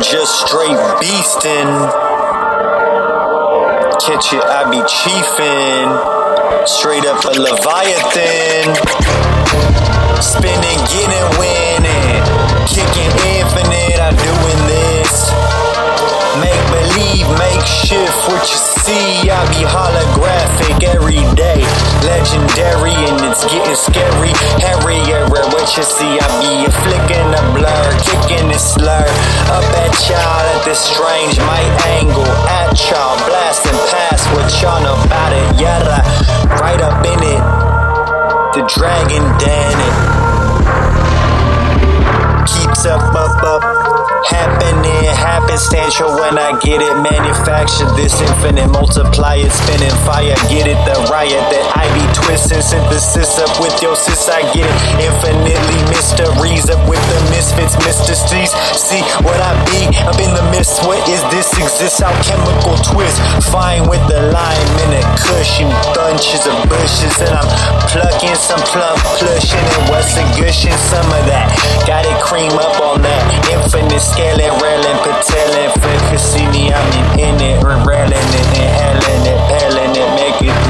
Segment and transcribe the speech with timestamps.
[0.00, 1.72] just straight beastin'.
[4.00, 5.88] Catch it, I be chiefin'.
[6.66, 8.74] Straight up a Leviathan.
[10.20, 12.22] Spinning, getting, winning.
[12.66, 15.30] Kicking infinite, I'm doing this.
[16.42, 19.30] Make believe, make shift what you see.
[19.30, 20.15] I be holographic
[30.76, 31.62] strange my
[31.96, 32.28] angle.
[32.52, 35.60] At y'all, blasting past what y'all about it.
[35.60, 36.04] Yada,
[36.60, 37.42] right up in it.
[38.52, 39.85] The dragon dan
[45.56, 46.94] happenstantial when I get it.
[47.00, 50.36] Manufacture this infinite, multiply it, spinning fire.
[50.48, 54.28] Get it, the riot that I be twisting, synthesis up with your sis.
[54.28, 58.52] I get it, infinitely mysteries up with the misfits, mysteries.
[58.76, 60.84] See what I be up in the mist.
[60.84, 61.48] What is this?
[61.56, 63.16] Exists alchemical twist.
[63.48, 67.48] Fine with the lime in a cushion, bunches of bushes, and I'm
[67.88, 71.48] plucking some plump plushing and what's a gushing some of that.
[71.86, 74.45] Got it cream up on that infinite scaling,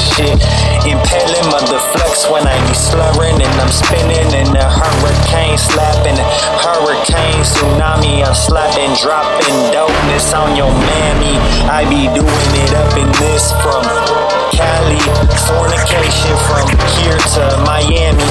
[0.00, 0.40] shit.
[0.88, 6.16] Impaling motherflex when I be slurring and I'm spinning in a hurricane, slapping
[6.64, 11.36] hurricane, tsunami, I'm slapping, dropping dopeness on your mammy.
[11.68, 13.84] I be doing it up in this from
[14.56, 15.00] Cali,
[15.46, 18.24] fornication from here to Miami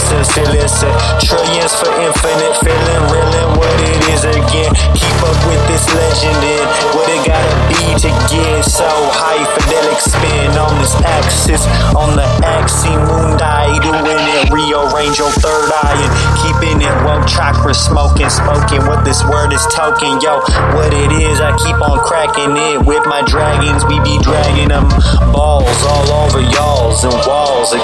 [0.00, 0.82] some sincereless
[1.22, 4.70] trillions for infinite feeling, reeling what it is again.
[4.94, 10.00] Keep up with this legend and what it gotta be to get so high fidelic
[10.00, 12.64] spin on this axis, on the axis
[13.06, 14.50] mundi, doing it.
[14.50, 16.12] Rearrange your third eye and
[16.42, 20.20] keeping it woke chakra smoking, smoking what this word is token.
[20.20, 20.40] Yo,
[20.74, 23.84] what it is, I keep on cracking it with my dragons.
[23.84, 24.88] We be dragging them
[25.32, 27.72] balls all over y'alls and walls.
[27.72, 27.80] I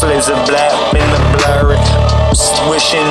[0.00, 1.76] flizzer, black in the blur.
[2.32, 3.04] Swishing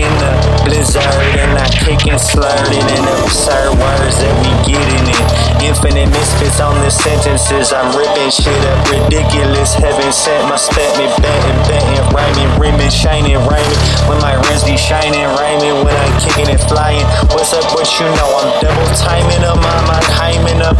[0.00, 0.32] in the
[0.64, 1.04] blizzard
[1.36, 5.20] and I kicking, slurring and absurd words that we getting it.
[5.60, 7.72] Infinite misfits on the sentences.
[7.72, 9.76] I'm ripping shit up, ridiculous.
[9.76, 13.80] Heaven sent my spec me betting, betting, rhyming, rimming, shining, rhyming.
[14.08, 15.84] When my rims be shining, rhyming.
[15.84, 17.04] When I'm kicking and flying.
[17.36, 17.64] What's up?
[17.76, 18.28] What you know?
[18.40, 20.73] I'm double timing up my mind, hyming up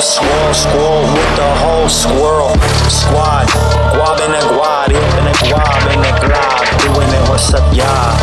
[0.00, 0.54] at y'all.
[0.54, 2.52] Squirrel with the whole squirrel
[2.88, 3.46] squad.
[3.92, 6.64] Guab in a guad, in a guab in a glob.
[6.80, 8.16] Doing it, what's up, y'all?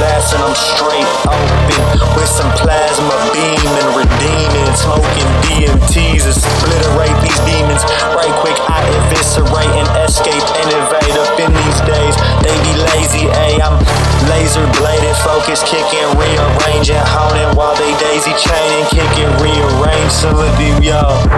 [0.00, 1.80] Blasting them straight open
[2.16, 4.70] with some plasma beam and redeeming.
[4.72, 7.84] Smoking DMTs and splitterate these demons.
[8.16, 12.14] Right quick, I eviscerate and escape, innovate up in these days.
[12.40, 13.60] They be lazy, ayy.
[13.60, 13.76] I'm
[14.32, 19.59] laser bladed, focus, kicking, rearranging, holding while they daisy chaining, kicking, rearrange
[20.60, 21.29] them, yo.